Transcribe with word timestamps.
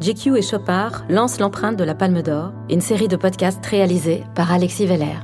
GQ 0.00 0.36
et 0.38 0.42
Chopard 0.42 1.04
lancent 1.08 1.40
l'empreinte 1.40 1.76
de 1.76 1.82
la 1.82 1.96
Palme 1.96 2.22
d'Or, 2.22 2.52
une 2.70 2.80
série 2.80 3.08
de 3.08 3.16
podcasts 3.16 3.64
réalisés 3.66 4.24
par 4.36 4.52
Alexis 4.52 4.86
Veller. 4.86 5.18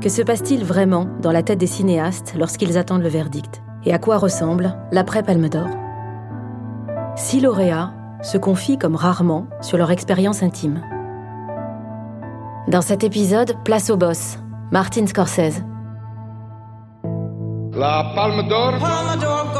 Que 0.00 0.08
se 0.08 0.22
passe-t-il 0.22 0.64
vraiment 0.64 1.06
dans 1.22 1.30
la 1.30 1.44
tête 1.44 1.58
des 1.58 1.68
cinéastes 1.68 2.34
lorsqu'ils 2.36 2.76
attendent 2.76 3.04
le 3.04 3.08
verdict? 3.08 3.62
Et 3.84 3.94
à 3.94 3.98
quoi 3.98 4.18
ressemble 4.18 4.76
l'après-Palme 4.90 5.48
d'Or? 5.48 5.68
Six 7.14 7.40
lauréats 7.40 7.92
se 8.22 8.38
confient 8.38 8.78
comme 8.78 8.96
rarement 8.96 9.46
sur 9.60 9.78
leur 9.78 9.92
expérience 9.92 10.42
intime. 10.42 10.82
Dans 12.66 12.82
cet 12.82 13.04
épisode, 13.04 13.54
place 13.64 13.88
au 13.88 13.96
boss, 13.96 14.38
Martin 14.72 15.06
Scorsese. 15.06 15.62
La 17.72 18.12
Palme 18.16 18.48
d'Or. 18.48 18.78
Palme 18.80 19.20
d'Or 19.20 19.52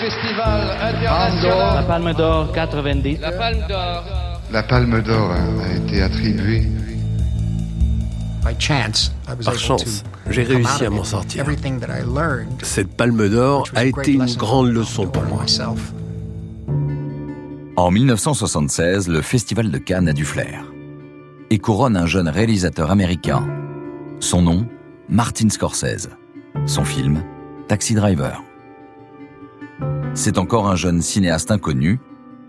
Festival 0.00 0.76
international. 0.80 1.74
La 1.74 1.82
Palme 1.82 2.12
d'Or 2.14 2.52
90. 2.52 3.18
La 3.20 3.32
Palme 3.32 3.66
d'Or. 3.68 4.04
La 4.52 4.62
Palme 4.62 5.02
d'Or 5.02 5.32
a 5.32 5.74
été 5.74 6.02
attribuée. 6.02 6.66
Par 8.42 8.60
chance, 9.58 10.04
j'ai 10.30 10.42
réussi 10.44 10.84
à 10.84 10.90
m'en 10.90 11.02
sortir. 11.02 11.44
Cette 12.62 12.96
palme 12.96 13.28
d'or 13.28 13.66
a 13.74 13.84
été 13.84 14.12
une 14.12 14.34
grande 14.36 14.68
leçon 14.68 15.08
pour 15.08 15.24
moi. 15.24 15.44
En 17.76 17.90
1976, 17.90 19.08
le 19.08 19.20
Festival 19.20 19.70
de 19.70 19.78
Cannes 19.78 20.08
a 20.08 20.12
du 20.12 20.24
flair 20.24 20.64
et 21.50 21.58
couronne 21.58 21.96
un 21.96 22.06
jeune 22.06 22.28
réalisateur 22.28 22.90
américain. 22.90 23.44
Son 24.20 24.42
nom, 24.42 24.66
Martin 25.08 25.48
Scorsese. 25.48 26.08
Son 26.66 26.84
film, 26.84 27.22
Taxi 27.68 27.94
Driver. 27.94 28.45
C'est 30.16 30.38
encore 30.38 30.66
un 30.66 30.76
jeune 30.76 31.02
cinéaste 31.02 31.50
inconnu, 31.50 32.00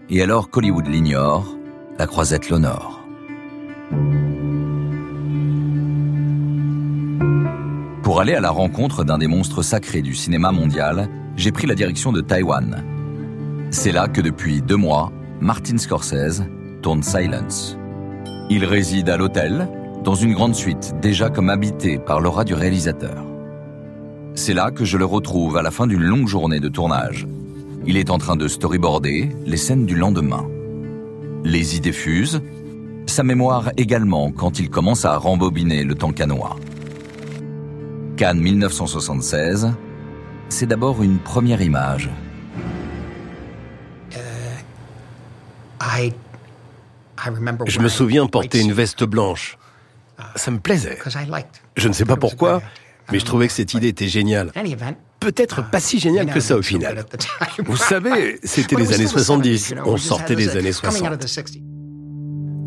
et 0.09 0.23
alors 0.23 0.49
qu'Hollywood 0.49 0.88
l'ignore, 0.88 1.57
la 1.99 2.07
croisette 2.07 2.49
l'honore. 2.49 3.01
Pour 8.04 8.21
aller 8.21 8.35
à 8.35 8.40
la 8.40 8.51
rencontre 8.51 9.04
d'un 9.04 9.18
des 9.18 9.27
monstres 9.27 9.63
sacrés 9.63 10.01
du 10.01 10.15
cinéma 10.15 10.54
mondial, 10.54 11.10
j'ai 11.35 11.51
pris 11.51 11.68
la 11.68 11.76
direction 11.76 12.13
de 12.13 12.21
Taïwan. 12.21 12.85
C'est 13.70 13.91
là 13.91 14.07
que 14.07 14.21
depuis 14.21 14.62
deux 14.62 14.77
mois, 14.77 15.12
Martin 15.41 15.77
Scorsese 15.77 16.43
tourne 16.82 17.04
Silence. 17.04 17.77
Il 18.49 18.63
réside 18.63 19.10
à 19.10 19.18
l'hôtel, 19.18 19.68
dans 20.05 20.15
une 20.15 20.34
grande 20.34 20.55
suite 20.55 20.95
déjà 21.01 21.29
comme 21.29 21.49
habité 21.49 21.99
par 21.99 22.21
l'aura 22.21 22.45
du 22.45 22.54
réalisateur. 22.54 23.26
C'est 24.35 24.54
là 24.54 24.71
que 24.71 24.85
je 24.85 24.98
le 24.98 25.05
retrouve 25.05 25.57
à 25.57 25.62
la 25.62 25.71
fin 25.71 25.85
d'une 25.85 26.04
longue 26.04 26.29
journée 26.29 26.62
de 26.62 26.70
tournage. 26.70 27.27
Il 27.90 27.96
est 27.96 28.10
en 28.10 28.18
train 28.18 28.35
de 28.35 28.49
storyboarder 28.49 29.30
les 29.46 29.55
scènes 29.55 29.85
du 29.85 29.96
lendemain. 29.96 30.46
Les 31.46 31.77
idées 31.77 31.94
fusent, 31.94 32.41
sa 33.05 33.24
mémoire 33.24 33.71
également 33.77 34.29
quand 34.29 34.60
il 34.60 34.70
commence 34.70 35.05
à 35.05 35.16
rembobiner 35.16 35.85
le 35.85 35.96
temps 35.96 36.12
canois. 36.12 36.57
Cannes 38.18 38.41
1976, 38.41 39.71
c'est 40.49 40.66
d'abord 40.66 41.02
une 41.02 41.18
première 41.18 41.62
image. 41.62 42.10
Je 47.68 47.79
me 47.79 47.88
souviens 47.88 48.27
porter 48.27 48.60
une 48.60 48.74
veste 48.74 49.05
blanche. 49.05 49.57
Ça 50.35 50.51
me 50.51 50.60
plaisait. 50.60 50.98
Je 51.77 51.88
ne 51.88 51.94
sais 51.94 52.05
pas 52.05 52.18
pourquoi, 52.18 52.62
mais 53.13 53.20
je 53.20 53.26
trouvais 53.26 53.48
que 53.48 53.54
cette 53.54 53.74
idée 53.74 53.88
était 53.88 54.10
géniale. 54.10 54.51
Peut-être 55.20 55.70
pas 55.70 55.79
si 55.79 55.99
géniale 55.99 56.32
que 56.32 56.40
ça 56.40 56.57
au 56.57 56.62
final. 56.62 57.05
Vous 57.65 57.77
savez, 57.77 58.40
c'était 58.43 58.76
les 58.76 58.93
années 58.93 59.07
70. 59.07 59.76
On 59.85 59.98
sortait 59.98 60.35
des 60.35 60.55
années 60.55 60.71
60. 60.71 61.26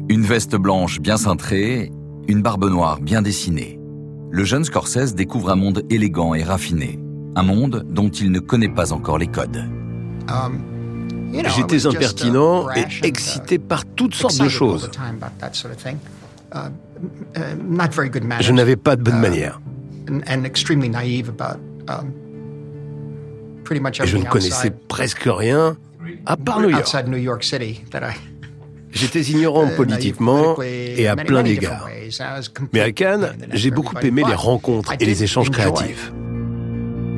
Une 0.09 0.23
veste 0.23 0.57
blanche 0.57 1.01
bien 1.01 1.17
cintrée, 1.17 1.93
une 2.27 2.43
barbe 2.43 2.69
noire 2.69 3.01
bien 3.01 3.23
dessinée. 3.23 3.79
Le 4.33 4.45
jeune 4.45 4.65
Scorsese 4.65 5.15
découvre 5.15 5.51
un 5.51 5.57
monde 5.57 5.85
élégant 5.91 6.35
et 6.35 6.43
raffiné. 6.43 6.99
Un 7.37 7.43
monde 7.43 7.87
dont 7.89 8.09
il 8.09 8.31
ne 8.33 8.41
connaît 8.41 8.69
pas 8.69 8.93
encore 8.93 9.19
les 9.19 9.29
codes. 9.29 9.65
J'étais 11.33 11.87
impertinent 11.87 12.69
et 12.71 12.87
excité 13.07 13.59
par 13.59 13.85
toutes 13.85 14.15
sortes 14.15 14.41
de 14.41 14.49
choses. 14.49 14.91
Je 18.41 18.53
n'avais 18.53 18.77
pas 18.77 18.97
de 18.97 19.03
bonne 19.03 19.21
manière. 19.21 19.61
Et 23.71 24.07
je 24.07 24.17
ne 24.17 24.25
connaissais 24.25 24.71
presque 24.71 25.25
rien 25.27 25.77
à 26.27 26.37
part 26.37 26.61
New 26.61 26.71
York. 26.71 27.45
J'étais 28.93 29.21
ignorant 29.23 29.69
politiquement 29.77 30.61
et 30.63 31.07
à 31.07 31.17
plein 31.17 31.43
d'égards. 31.43 31.89
Mais 32.73 32.81
à 32.81 32.91
Cannes, 32.91 33.37
j'ai 33.53 33.71
beaucoup 33.71 33.97
aimé 33.99 34.23
les 34.27 34.35
rencontres 34.35 34.95
et 34.99 35.05
les 35.05 35.23
échanges 35.23 35.51
créatifs. 35.51 36.13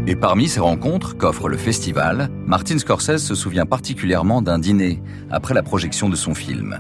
Et 0.07 0.17
parmi 0.17 0.49
ces 0.49 0.61
rencontres 0.61 1.17
qu'offre 1.17 1.49
le 1.49 1.57
festival, 1.57 2.29
Martin 2.45 2.77
Scorsese 2.77 3.25
se 3.25 3.37
souvient 3.37 3.67
particulièrement 3.67 4.43
d'un 4.43 4.59
dîner 4.59 5.01
après 5.31 5.55
la 5.55 5.63
projection 5.63 6.09
de 6.09 6.17
son 6.17 6.35
film. 6.35 6.79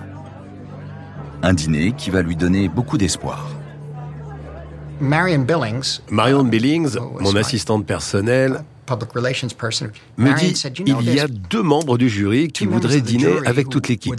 Un 1.45 1.55
dîner 1.55 1.93
qui 1.93 2.11
va 2.11 2.23
lui 2.23 2.35
donner 2.35 2.69
beaucoup 2.69 2.99
d'espoir. 2.99 3.49
Marion 5.01 6.45
Billings, 6.45 6.97
mon 7.21 7.37
assistante 7.37 7.87
personnelle, 7.87 8.65
me 10.17 10.39
dit 10.39 10.55
il 10.87 11.15
y 11.15 11.21
a 11.21 11.29
deux 11.29 11.63
membres 11.63 11.99
du 11.99 12.09
jury 12.09 12.49
qui 12.49 12.67
voudraient 12.67 13.01
dîner 13.01 13.35
avec 13.47 13.69
toute 13.69 13.89
l'équipe. 13.89 14.15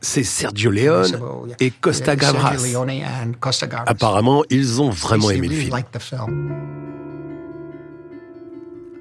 C'est 0.00 0.22
Sergio 0.22 0.70
Leone 0.70 1.18
et 1.60 1.70
Costa 1.70 2.14
Gavras. 2.14 2.56
Apparemment, 3.86 4.44
ils 4.50 4.82
ont 4.82 4.90
vraiment 4.90 5.30
aimé 5.30 5.48
le 5.48 5.54
film. 5.54 5.76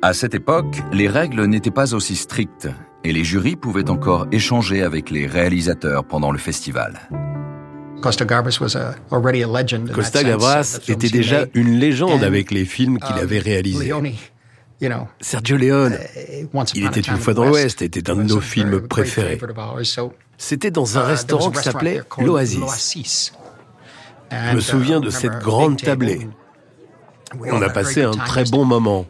À 0.02 0.14
cette 0.14 0.34
époque, 0.34 0.82
les 0.92 1.08
règles 1.08 1.46
n'étaient 1.46 1.72
pas 1.72 1.94
aussi 1.94 2.16
strictes 2.16 2.70
et 3.04 3.12
les 3.12 3.24
jurys 3.24 3.56
pouvaient 3.56 3.90
encore 3.90 4.28
échanger 4.32 4.82
avec 4.82 5.10
les 5.10 5.28
réalisateurs 5.28 6.06
pendant 6.06 6.32
le 6.32 6.38
festival. 6.38 7.10
Costa 9.94 10.24
Gavras 10.24 10.80
était 10.88 11.09
déjà 11.09 11.46
une 11.53 11.80
légende 11.80 12.24
avec 12.24 12.52
les 12.52 12.66
films 12.66 13.00
qu'il 13.00 13.16
avait 13.16 13.40
réalisés. 13.40 13.91
Sergio 15.22 15.58
Leone, 15.58 15.97
Il 16.75 16.86
était 16.86 17.00
une 17.02 17.18
fois 17.18 17.34
dans 17.34 17.46
l'Ouest, 17.46 17.81
était 17.81 18.09
un 18.09 18.16
de 18.18 18.24
nos 18.24 18.42
films 18.42 18.88
préférés. 18.88 19.40
C'était 20.38 20.72
dans 20.72 20.97
un 20.97 21.03
restaurant 21.03 21.52
qui 21.52 21.63
s'appelait 21.63 22.02
l'Oasis. 22.19 23.34
Je 24.31 24.56
me 24.56 24.59
souviens 24.59 25.00
de 25.00 25.09
cette 25.09 25.40
grande 25.40 25.81
tablée. 25.81 26.28
On 27.52 27.62
a 27.62 27.69
passé 27.69 28.03
un 28.03 28.12
très 28.12 28.44
bon 28.44 28.66
moment. 28.66 29.06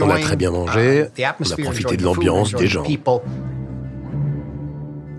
On 0.00 0.10
a 0.10 0.18
très 0.18 0.36
bien 0.36 0.50
mangé, 0.50 1.08
on 1.18 1.50
a 1.50 1.56
profité 1.56 1.96
de 1.96 2.02
l'ambiance 2.04 2.52
des 2.54 2.68
gens. 2.68 2.84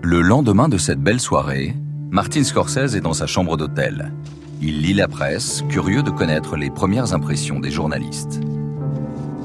Le 0.02 0.20
lendemain 0.22 0.68
de 0.68 0.78
cette 0.78 1.00
belle 1.00 1.20
soirée, 1.20 1.76
Martin 2.12 2.42
Scorsese 2.42 2.96
est 2.96 3.00
dans 3.00 3.12
sa 3.12 3.28
chambre 3.28 3.56
d'hôtel. 3.56 4.12
Il 4.60 4.82
lit 4.82 4.94
la 4.94 5.06
presse, 5.06 5.62
curieux 5.68 6.02
de 6.02 6.10
connaître 6.10 6.56
les 6.56 6.68
premières 6.68 7.14
impressions 7.14 7.60
des 7.60 7.70
journalistes. 7.70 8.40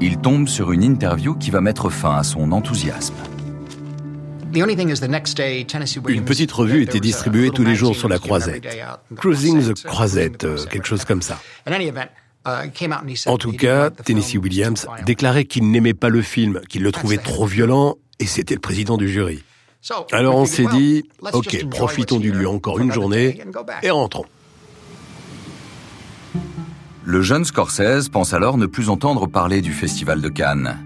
Il 0.00 0.16
tombe 0.18 0.48
sur 0.48 0.72
une 0.72 0.82
interview 0.82 1.36
qui 1.36 1.52
va 1.52 1.60
mettre 1.60 1.90
fin 1.90 2.16
à 2.16 2.24
son 2.24 2.50
enthousiasme. 2.50 3.14
Une 4.52 6.24
petite 6.24 6.50
revue 6.50 6.82
était 6.82 6.98
distribuée 6.98 7.50
tous 7.50 7.62
les 7.62 7.76
jours 7.76 7.94
sur 7.94 8.08
la 8.08 8.18
croisette. 8.18 8.66
Cruising 9.14 9.62
the 9.62 9.84
Croisette, 9.84 10.42
euh, 10.42 10.58
quelque 10.68 10.88
chose 10.88 11.04
comme 11.04 11.22
ça. 11.22 11.38
En 13.26 13.38
tout 13.38 13.52
cas, 13.52 13.90
Tennessee 13.90 14.38
Williams 14.38 14.88
déclarait 15.04 15.44
qu'il 15.44 15.70
n'aimait 15.70 15.94
pas 15.94 16.08
le 16.08 16.20
film, 16.20 16.60
qu'il 16.68 16.82
le 16.82 16.90
trouvait 16.90 17.18
trop 17.18 17.46
violent, 17.46 17.94
et 18.18 18.26
c'était 18.26 18.54
le 18.54 18.60
président 18.60 18.96
du 18.96 19.08
jury. 19.08 19.44
Alors 20.12 20.36
on 20.36 20.44
s'est 20.46 20.66
dit, 20.66 21.04
ok, 21.32 21.68
profitons 21.70 22.18
du 22.18 22.32
lieu 22.32 22.48
encore 22.48 22.78
une 22.78 22.92
journée 22.92 23.40
et 23.82 23.90
rentrons. 23.90 24.24
Le 27.04 27.22
jeune 27.22 27.44
Scorsese 27.44 28.08
pense 28.10 28.34
alors 28.34 28.58
ne 28.58 28.66
plus 28.66 28.90
entendre 28.90 29.28
parler 29.28 29.60
du 29.60 29.72
Festival 29.72 30.20
de 30.20 30.28
Cannes. 30.28 30.76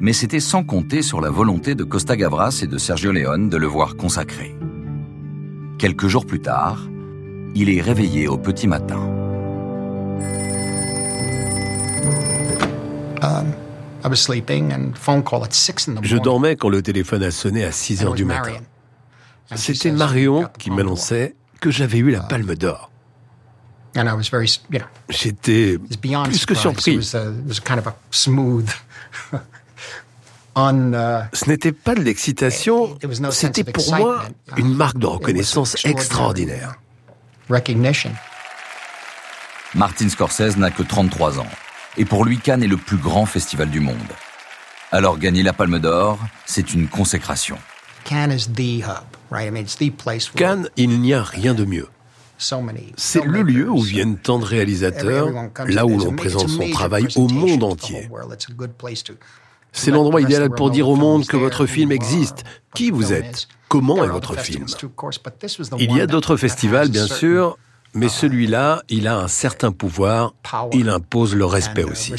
Mais 0.00 0.14
c'était 0.14 0.40
sans 0.40 0.64
compter 0.64 1.02
sur 1.02 1.20
la 1.20 1.30
volonté 1.30 1.74
de 1.74 1.84
Costa 1.84 2.16
Gavras 2.16 2.60
et 2.62 2.66
de 2.66 2.78
Sergio 2.78 3.12
Leone 3.12 3.50
de 3.50 3.56
le 3.56 3.66
voir 3.66 3.96
consacré. 3.96 4.56
Quelques 5.78 6.06
jours 6.06 6.24
plus 6.24 6.40
tard, 6.40 6.88
il 7.54 7.68
est 7.68 7.80
réveillé 7.80 8.26
au 8.26 8.38
petit 8.38 8.66
matin. 8.66 9.13
Je 16.02 16.16
dormais 16.16 16.56
quand 16.56 16.68
le 16.68 16.82
téléphone 16.82 17.22
a 17.22 17.30
sonné 17.30 17.64
à 17.64 17.72
6 17.72 18.04
heures 18.04 18.14
du 18.14 18.24
matin. 18.24 18.58
C'était 19.56 19.92
Marion 19.92 20.48
qui 20.58 20.70
m'annonçait 20.70 21.34
que 21.60 21.70
j'avais 21.70 21.98
eu 21.98 22.10
la 22.10 22.20
palme 22.20 22.54
d'or. 22.54 22.90
J'étais 25.08 25.78
plus 26.24 26.46
que 26.46 26.54
surpris. 26.54 27.00
Ce 31.32 31.48
n'était 31.48 31.72
pas 31.72 31.94
de 31.94 32.00
l'excitation, 32.00 32.96
c'était 33.30 33.64
pour 33.64 33.94
moi 33.94 34.24
une 34.56 34.74
marque 34.74 34.98
de 34.98 35.06
reconnaissance 35.06 35.76
extraordinaire. 35.84 36.76
Martin 39.74 40.08
Scorsese 40.08 40.56
n'a 40.56 40.70
que 40.70 40.82
33 40.82 41.40
ans. 41.40 41.46
Et 41.96 42.04
pour 42.04 42.24
lui, 42.24 42.38
Cannes 42.38 42.62
est 42.62 42.68
le 42.68 42.76
plus 42.76 42.96
grand 42.96 43.26
festival 43.26 43.70
du 43.70 43.80
monde. 43.80 43.96
Alors 44.90 45.18
gagner 45.18 45.42
la 45.42 45.52
Palme 45.52 45.78
d'Or, 45.78 46.18
c'est 46.44 46.74
une 46.74 46.88
consécration. 46.88 47.58
Cannes, 48.04 48.36
il 50.76 51.00
n'y 51.00 51.14
a 51.14 51.22
rien 51.22 51.54
de 51.54 51.64
mieux. 51.64 51.88
C'est 52.96 53.24
le 53.24 53.42
lieu 53.42 53.70
où 53.70 53.80
viennent 53.80 54.18
tant 54.18 54.38
de 54.38 54.44
réalisateurs, 54.44 55.30
là 55.66 55.86
où 55.86 55.98
l'on 55.98 56.14
présente 56.14 56.48
son 56.48 56.68
travail 56.70 57.06
au 57.16 57.28
monde 57.28 57.62
entier. 57.62 58.08
C'est 59.72 59.90
l'endroit 59.90 60.20
idéal 60.20 60.50
pour 60.50 60.70
dire 60.70 60.88
au 60.88 60.96
monde 60.96 61.26
que 61.26 61.36
votre 61.36 61.66
film 61.66 61.92
existe, 61.92 62.44
qui 62.74 62.90
vous 62.90 63.12
êtes, 63.12 63.48
comment 63.68 64.04
est 64.04 64.08
votre 64.08 64.38
film? 64.38 64.66
Il 65.78 65.96
y 65.96 66.00
a 66.00 66.06
d'autres 66.06 66.36
festivals, 66.36 66.88
bien 66.88 67.06
sûr, 67.06 67.56
mais 67.94 68.08
celui-là, 68.08 68.82
il 68.88 69.06
a 69.06 69.16
un 69.18 69.28
certain 69.28 69.70
pouvoir, 69.70 70.34
il 70.72 70.88
impose 70.88 71.34
le 71.34 71.44
respect 71.44 71.84
aussi. 71.84 72.12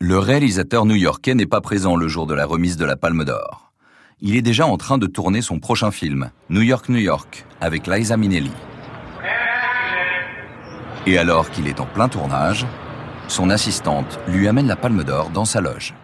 Le 0.00 0.18
réalisateur 0.18 0.84
new-yorkais 0.84 1.34
n'est 1.34 1.46
pas 1.46 1.60
présent 1.60 1.96
le 1.96 2.08
jour 2.08 2.26
de 2.26 2.34
la 2.34 2.44
remise 2.44 2.76
de 2.76 2.84
la 2.84 2.96
Palme 2.96 3.24
d'Or. 3.24 3.72
Il 4.20 4.36
est 4.36 4.42
déjà 4.42 4.66
en 4.66 4.76
train 4.76 4.98
de 4.98 5.06
tourner 5.06 5.40
son 5.40 5.58
prochain 5.58 5.90
film, 5.90 6.30
New 6.50 6.62
York, 6.62 6.88
New 6.88 6.98
York, 6.98 7.46
avec 7.60 7.86
Liza 7.86 8.16
Minnelli. 8.16 8.50
Et 11.06 11.18
alors 11.18 11.50
qu'il 11.50 11.68
est 11.68 11.80
en 11.80 11.86
plein 11.86 12.08
tournage, 12.08 12.66
son 13.28 13.50
assistante 13.50 14.18
lui 14.26 14.48
amène 14.48 14.66
la 14.66 14.76
Palme 14.76 15.04
d'Or 15.04 15.30
dans 15.30 15.44
sa 15.44 15.60
loge. 15.60 15.94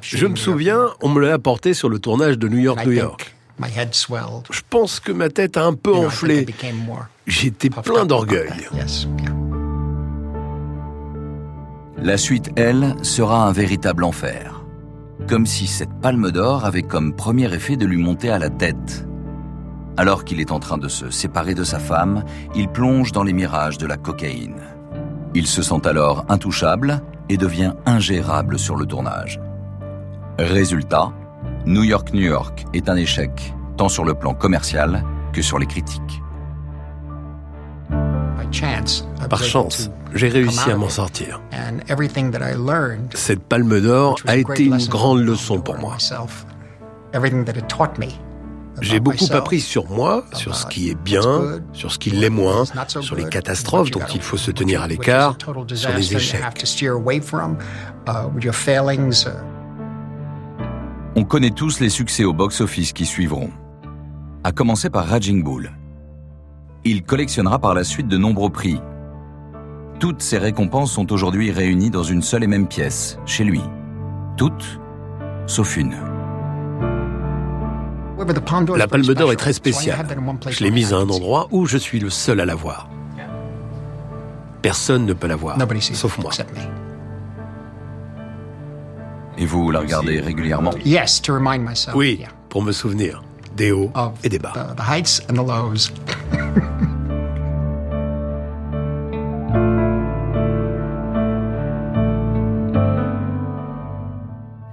Je 0.00 0.26
me 0.26 0.36
souviens, 0.36 0.86
on 1.02 1.08
me 1.08 1.20
l'a 1.20 1.34
apporté 1.34 1.74
sur 1.74 1.88
le 1.88 1.98
tournage 1.98 2.38
de 2.38 2.48
New 2.48 2.58
York, 2.58 2.84
New 2.84 2.92
York. 2.92 3.35
Je 3.58 4.60
pense 4.68 5.00
que 5.00 5.12
ma 5.12 5.28
tête 5.28 5.56
a 5.56 5.64
un 5.64 5.74
peu 5.74 5.94
enflé. 5.94 6.46
J'étais 7.26 7.70
plein 7.70 8.04
d'orgueil. 8.04 8.50
La 11.98 12.18
suite, 12.18 12.50
elle, 12.56 12.94
sera 13.02 13.46
un 13.46 13.52
véritable 13.52 14.04
enfer. 14.04 14.62
Comme 15.28 15.46
si 15.46 15.66
cette 15.66 15.92
palme 16.02 16.30
d'or 16.30 16.64
avait 16.64 16.82
comme 16.82 17.16
premier 17.16 17.52
effet 17.54 17.76
de 17.76 17.86
lui 17.86 17.96
monter 17.96 18.30
à 18.30 18.38
la 18.38 18.50
tête. 18.50 19.06
Alors 19.96 20.24
qu'il 20.24 20.40
est 20.40 20.52
en 20.52 20.60
train 20.60 20.76
de 20.76 20.88
se 20.88 21.10
séparer 21.10 21.54
de 21.54 21.64
sa 21.64 21.78
femme, 21.78 22.24
il 22.54 22.68
plonge 22.68 23.12
dans 23.12 23.24
les 23.24 23.32
mirages 23.32 23.78
de 23.78 23.86
la 23.86 23.96
cocaïne. 23.96 24.60
Il 25.34 25.46
se 25.46 25.62
sent 25.62 25.86
alors 25.86 26.26
intouchable 26.28 27.00
et 27.28 27.38
devient 27.38 27.72
ingérable 27.86 28.58
sur 28.58 28.76
le 28.76 28.86
tournage. 28.86 29.40
Résultat, 30.38 31.12
New 31.66 31.82
York, 31.82 32.12
New 32.14 32.22
York 32.22 32.64
est 32.74 32.88
un 32.88 32.94
échec, 32.94 33.52
tant 33.76 33.88
sur 33.88 34.04
le 34.04 34.14
plan 34.14 34.34
commercial 34.34 35.02
que 35.32 35.42
sur 35.42 35.58
les 35.58 35.66
critiques. 35.66 36.22
Par 39.28 39.42
chance, 39.42 39.90
j'ai 40.14 40.28
réussi 40.28 40.70
à 40.70 40.76
m'en 40.76 40.88
sortir. 40.88 41.40
Cette 43.14 43.42
palme 43.42 43.80
d'or 43.80 44.16
a 44.26 44.36
été 44.36 44.66
une 44.66 44.86
grande 44.86 45.24
leçon 45.24 45.60
pour 45.60 45.76
moi. 45.78 45.96
J'ai 48.80 49.00
beaucoup 49.00 49.26
appris 49.32 49.60
sur 49.60 49.90
moi, 49.90 50.24
sur 50.34 50.54
ce 50.54 50.66
qui 50.66 50.90
est 50.90 50.94
bien, 50.94 51.60
sur 51.72 51.90
ce 51.90 51.98
qui 51.98 52.10
l'est 52.10 52.30
moins, 52.30 52.62
sur 53.00 53.16
les 53.16 53.24
catastrophes 53.24 53.90
dont 53.90 54.06
il 54.14 54.20
faut 54.20 54.36
se 54.36 54.52
tenir 54.52 54.82
à 54.82 54.86
l'écart, 54.86 55.36
sur 55.74 55.90
les 55.96 56.14
échecs. 56.14 56.44
On 61.18 61.24
connaît 61.24 61.50
tous 61.50 61.80
les 61.80 61.88
succès 61.88 62.24
au 62.24 62.34
box-office 62.34 62.92
qui 62.92 63.06
suivront. 63.06 63.48
À 64.44 64.52
commencer 64.52 64.90
par 64.90 65.06
Raging 65.06 65.42
Bull. 65.42 65.72
Il 66.84 67.04
collectionnera 67.04 67.58
par 67.58 67.72
la 67.72 67.84
suite 67.84 68.06
de 68.06 68.18
nombreux 68.18 68.50
prix. 68.50 68.78
Toutes 69.98 70.20
ces 70.20 70.36
récompenses 70.36 70.92
sont 70.92 71.10
aujourd'hui 71.14 71.50
réunies 71.50 71.88
dans 71.88 72.02
une 72.02 72.20
seule 72.20 72.44
et 72.44 72.46
même 72.46 72.68
pièce, 72.68 73.18
chez 73.24 73.44
lui. 73.44 73.62
Toutes, 74.36 74.78
sauf 75.46 75.78
une. 75.78 75.96
La 78.76 78.86
palme 78.86 79.14
d'or 79.14 79.32
est 79.32 79.36
très 79.36 79.54
spéciale. 79.54 80.06
Je 80.50 80.62
l'ai 80.62 80.70
mise 80.70 80.92
à 80.92 80.98
un 80.98 81.08
endroit 81.08 81.48
où 81.50 81.64
je 81.64 81.78
suis 81.78 81.98
le 81.98 82.10
seul 82.10 82.40
à 82.40 82.44
la 82.44 82.54
voir. 82.54 82.90
Personne 84.60 85.06
ne 85.06 85.14
peut 85.14 85.28
la 85.28 85.36
voir, 85.36 85.56
sauf 85.80 86.18
moi. 86.18 86.32
Et 89.38 89.44
vous 89.44 89.70
la 89.70 89.80
regardez 89.80 90.20
régulièrement 90.20 90.72
Oui, 91.94 92.24
pour 92.48 92.62
me 92.62 92.72
souvenir 92.72 93.22
des 93.54 93.72
hauts 93.72 93.90
et 94.22 94.28
des 94.28 94.38
bas. 94.38 94.52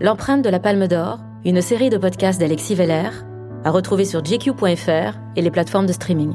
L'empreinte 0.01 0.43
de 0.43 0.49
la 0.49 0.59
Palme 0.59 0.87
d'Or, 0.87 1.19
une 1.45 1.61
série 1.61 1.89
de 1.89 1.97
podcasts 1.97 2.37
d'Alexis 2.39 2.75
Veller, 2.75 3.09
à 3.63 3.71
retrouver 3.71 4.03
sur 4.03 4.21
gq.fr 4.21 5.17
et 5.37 5.41
les 5.41 5.49
plateformes 5.49 5.85
de 5.85 5.93
streaming. 5.93 6.33